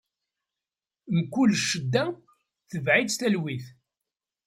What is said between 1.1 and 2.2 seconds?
Mkul ccedda